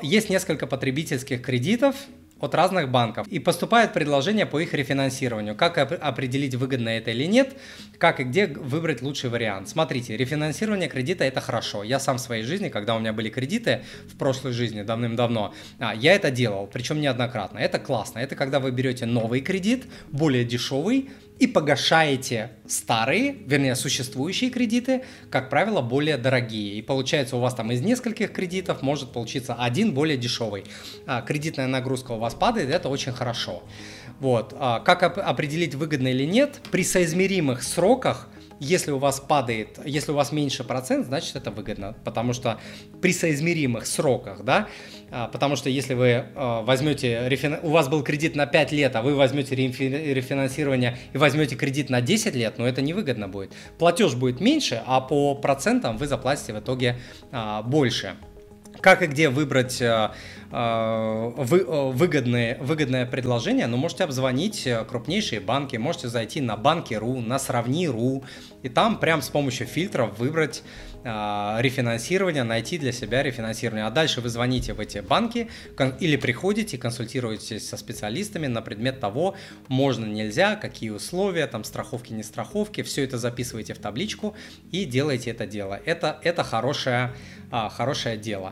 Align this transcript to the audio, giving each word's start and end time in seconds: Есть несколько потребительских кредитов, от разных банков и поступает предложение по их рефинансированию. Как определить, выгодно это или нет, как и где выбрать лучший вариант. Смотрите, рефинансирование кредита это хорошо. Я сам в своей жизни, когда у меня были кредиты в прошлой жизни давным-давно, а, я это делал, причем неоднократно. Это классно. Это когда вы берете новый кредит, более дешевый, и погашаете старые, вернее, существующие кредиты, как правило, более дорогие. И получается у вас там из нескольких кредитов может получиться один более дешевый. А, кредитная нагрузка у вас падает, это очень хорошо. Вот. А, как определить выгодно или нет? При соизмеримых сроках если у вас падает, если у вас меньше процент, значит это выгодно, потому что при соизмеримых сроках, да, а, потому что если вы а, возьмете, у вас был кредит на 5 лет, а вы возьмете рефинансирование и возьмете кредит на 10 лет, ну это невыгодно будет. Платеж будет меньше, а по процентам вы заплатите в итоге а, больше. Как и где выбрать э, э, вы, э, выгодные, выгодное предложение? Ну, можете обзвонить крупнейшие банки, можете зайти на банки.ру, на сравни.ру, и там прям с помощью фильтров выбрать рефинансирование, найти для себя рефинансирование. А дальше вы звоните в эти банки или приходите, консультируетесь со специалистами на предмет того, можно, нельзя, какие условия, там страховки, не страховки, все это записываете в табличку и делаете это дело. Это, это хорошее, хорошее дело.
Есть 0.00 0.30
несколько 0.30 0.68
потребительских 0.68 1.42
кредитов, 1.42 1.96
от 2.40 2.54
разных 2.54 2.90
банков 2.90 3.26
и 3.28 3.38
поступает 3.38 3.92
предложение 3.92 4.46
по 4.46 4.60
их 4.60 4.74
рефинансированию. 4.74 5.54
Как 5.54 5.78
определить, 5.78 6.54
выгодно 6.54 6.90
это 6.90 7.10
или 7.10 7.24
нет, 7.24 7.56
как 7.98 8.20
и 8.20 8.24
где 8.24 8.46
выбрать 8.46 9.02
лучший 9.02 9.30
вариант. 9.30 9.68
Смотрите, 9.68 10.16
рефинансирование 10.16 10.88
кредита 10.88 11.24
это 11.24 11.40
хорошо. 11.40 11.82
Я 11.82 12.00
сам 12.00 12.18
в 12.18 12.20
своей 12.20 12.44
жизни, 12.44 12.68
когда 12.68 12.96
у 12.96 12.98
меня 12.98 13.12
были 13.12 13.28
кредиты 13.28 13.84
в 14.08 14.16
прошлой 14.16 14.52
жизни 14.52 14.82
давным-давно, 14.82 15.54
а, 15.78 15.94
я 15.94 16.14
это 16.14 16.30
делал, 16.30 16.68
причем 16.72 17.00
неоднократно. 17.00 17.58
Это 17.58 17.78
классно. 17.78 18.18
Это 18.18 18.36
когда 18.36 18.60
вы 18.60 18.70
берете 18.70 19.06
новый 19.06 19.40
кредит, 19.40 19.86
более 20.10 20.44
дешевый, 20.44 21.10
и 21.38 21.46
погашаете 21.46 22.50
старые, 22.66 23.36
вернее, 23.46 23.76
существующие 23.76 24.50
кредиты, 24.50 25.04
как 25.30 25.50
правило, 25.50 25.80
более 25.80 26.16
дорогие. 26.16 26.74
И 26.74 26.82
получается 26.82 27.36
у 27.36 27.40
вас 27.40 27.54
там 27.54 27.70
из 27.70 27.80
нескольких 27.80 28.32
кредитов 28.32 28.82
может 28.82 29.12
получиться 29.12 29.54
один 29.54 29.94
более 29.94 30.16
дешевый. 30.16 30.64
А, 31.06 31.22
кредитная 31.22 31.66
нагрузка 31.66 32.12
у 32.12 32.18
вас 32.18 32.27
падает, 32.34 32.70
это 32.70 32.88
очень 32.88 33.12
хорошо. 33.12 33.62
Вот. 34.20 34.54
А, 34.58 34.80
как 34.80 35.02
определить 35.02 35.74
выгодно 35.74 36.08
или 36.08 36.24
нет? 36.24 36.60
При 36.70 36.84
соизмеримых 36.84 37.62
сроках 37.62 38.28
если 38.60 38.90
у 38.90 38.98
вас 38.98 39.20
падает, 39.20 39.78
если 39.84 40.12
у 40.12 40.14
вас 40.14 40.32
меньше 40.32 40.64
процент, 40.64 41.06
значит 41.06 41.36
это 41.36 41.50
выгодно, 41.50 41.94
потому 42.04 42.32
что 42.32 42.58
при 43.00 43.12
соизмеримых 43.12 43.86
сроках, 43.86 44.42
да, 44.44 44.68
а, 45.10 45.28
потому 45.28 45.56
что 45.56 45.70
если 45.70 45.94
вы 45.94 46.24
а, 46.34 46.62
возьмете, 46.62 47.60
у 47.62 47.70
вас 47.70 47.88
был 47.88 48.02
кредит 48.02 48.34
на 48.34 48.46
5 48.46 48.72
лет, 48.72 48.96
а 48.96 49.02
вы 49.02 49.14
возьмете 49.14 49.54
рефинансирование 49.54 50.98
и 51.12 51.18
возьмете 51.18 51.56
кредит 51.56 51.88
на 51.88 52.00
10 52.00 52.34
лет, 52.34 52.54
ну 52.58 52.66
это 52.66 52.82
невыгодно 52.82 53.28
будет. 53.28 53.52
Платеж 53.78 54.14
будет 54.14 54.40
меньше, 54.40 54.82
а 54.86 55.00
по 55.00 55.34
процентам 55.34 55.96
вы 55.96 56.06
заплатите 56.06 56.52
в 56.52 56.58
итоге 56.58 56.96
а, 57.30 57.62
больше. 57.62 58.16
Как 58.88 59.02
и 59.02 59.06
где 59.06 59.28
выбрать 59.28 59.82
э, 59.82 60.12
э, 60.50 61.32
вы, 61.36 61.58
э, 61.58 61.90
выгодные, 61.92 62.56
выгодное 62.58 63.04
предложение? 63.04 63.66
Ну, 63.66 63.76
можете 63.76 64.04
обзвонить 64.04 64.66
крупнейшие 64.88 65.42
банки, 65.42 65.76
можете 65.76 66.08
зайти 66.08 66.40
на 66.40 66.56
банки.ру, 66.56 67.20
на 67.20 67.38
сравни.ру, 67.38 68.24
и 68.62 68.70
там 68.70 68.98
прям 68.98 69.20
с 69.20 69.28
помощью 69.28 69.66
фильтров 69.66 70.18
выбрать 70.18 70.62
рефинансирование, 71.04 72.42
найти 72.42 72.76
для 72.76 72.92
себя 72.92 73.22
рефинансирование. 73.22 73.86
А 73.86 73.90
дальше 73.90 74.20
вы 74.20 74.30
звоните 74.30 74.74
в 74.74 74.80
эти 74.80 74.98
банки 74.98 75.48
или 76.00 76.16
приходите, 76.16 76.76
консультируетесь 76.76 77.68
со 77.68 77.76
специалистами 77.76 78.48
на 78.48 78.62
предмет 78.62 78.98
того, 79.00 79.36
можно, 79.68 80.04
нельзя, 80.04 80.56
какие 80.56 80.90
условия, 80.90 81.46
там 81.46 81.62
страховки, 81.62 82.12
не 82.12 82.24
страховки, 82.24 82.82
все 82.82 83.04
это 83.04 83.16
записываете 83.16 83.74
в 83.74 83.78
табличку 83.78 84.34
и 84.72 84.84
делаете 84.86 85.30
это 85.30 85.46
дело. 85.46 85.80
Это, 85.84 86.18
это 86.24 86.42
хорошее, 86.42 87.14
хорошее 87.50 88.16
дело. 88.16 88.46